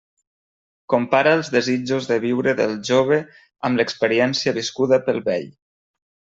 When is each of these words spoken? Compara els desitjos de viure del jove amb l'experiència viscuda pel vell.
Compara 0.93 1.33
els 1.39 1.51
desitjos 1.55 2.09
de 2.13 2.17
viure 2.25 2.55
del 2.61 2.75
jove 2.91 3.21
amb 3.69 3.83
l'experiència 3.83 4.57
viscuda 4.61 5.03
pel 5.11 5.25
vell. 5.33 5.49